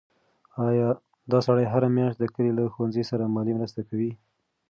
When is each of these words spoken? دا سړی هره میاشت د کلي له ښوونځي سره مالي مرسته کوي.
دا 1.31 1.39
سړی 1.47 1.65
هره 1.73 1.87
میاشت 1.97 2.17
د 2.19 2.23
کلي 2.33 2.51
له 2.57 2.63
ښوونځي 2.73 3.03
سره 3.09 3.31
مالي 3.35 3.53
مرسته 3.59 3.81
کوي. 3.89 4.11